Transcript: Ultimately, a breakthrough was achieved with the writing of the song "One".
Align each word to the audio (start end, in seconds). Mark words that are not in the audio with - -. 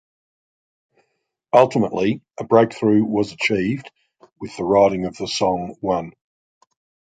Ultimately, 1.53 2.21
a 2.39 2.43
breakthrough 2.43 3.03
was 3.03 3.33
achieved 3.33 3.91
with 4.39 4.57
the 4.57 4.63
writing 4.63 5.05
of 5.05 5.15
the 5.17 5.27
song 5.27 5.75
"One". 5.79 6.13